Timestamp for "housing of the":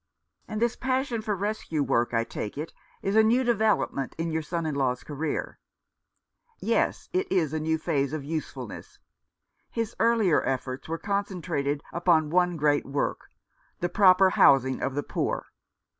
14.31-15.03